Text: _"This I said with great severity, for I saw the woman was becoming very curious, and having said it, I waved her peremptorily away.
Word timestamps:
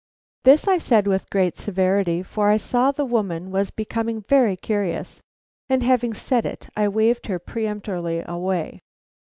_"This 0.45 0.67
I 0.67 0.79
said 0.79 1.05
with 1.05 1.29
great 1.29 1.57
severity, 1.59 2.23
for 2.23 2.49
I 2.49 2.57
saw 2.57 2.89
the 2.89 3.05
woman 3.05 3.51
was 3.51 3.69
becoming 3.69 4.21
very 4.27 4.55
curious, 4.55 5.21
and 5.69 5.83
having 5.83 6.15
said 6.15 6.43
it, 6.43 6.69
I 6.75 6.87
waved 6.87 7.27
her 7.27 7.37
peremptorily 7.37 8.23
away. 8.25 8.81